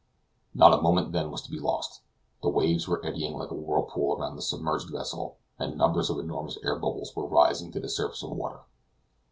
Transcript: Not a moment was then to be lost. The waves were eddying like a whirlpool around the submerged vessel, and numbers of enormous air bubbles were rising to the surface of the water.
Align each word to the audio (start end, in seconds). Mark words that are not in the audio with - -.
Not 0.55 0.73
a 0.73 0.81
moment 0.81 1.11
was 1.13 1.13
then 1.13 1.31
to 1.45 1.51
be 1.51 1.59
lost. 1.59 2.01
The 2.41 2.49
waves 2.49 2.87
were 2.87 3.05
eddying 3.05 3.37
like 3.37 3.51
a 3.51 3.53
whirlpool 3.53 4.15
around 4.15 4.35
the 4.35 4.41
submerged 4.41 4.89
vessel, 4.89 5.37
and 5.59 5.77
numbers 5.77 6.09
of 6.09 6.17
enormous 6.17 6.57
air 6.63 6.73
bubbles 6.77 7.15
were 7.15 7.27
rising 7.27 7.71
to 7.73 7.79
the 7.79 7.87
surface 7.87 8.23
of 8.23 8.29
the 8.29 8.35
water. 8.35 8.61